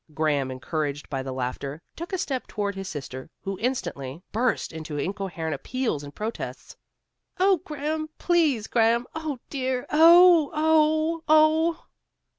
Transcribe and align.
Graham, 0.15 0.49
encouraged 0.49 1.11
by 1.11 1.21
the 1.21 1.31
laughter, 1.31 1.79
took 1.95 2.11
a 2.11 2.17
step 2.17 2.47
toward 2.47 2.73
his 2.73 2.87
sister 2.89 3.29
who 3.43 3.59
instantly 3.59 4.23
burst 4.31 4.73
into 4.73 4.97
incoherent 4.97 5.53
appeals 5.53 6.03
and 6.03 6.15
protests. 6.15 6.75
"Oh, 7.39 7.57
Graham, 7.65 8.09
please, 8.17 8.65
Graham! 8.65 9.05
Oh, 9.13 9.37
dear! 9.51 9.85
Oh! 9.91 10.49
Oh! 10.55 11.21
Oh!" 11.27 11.85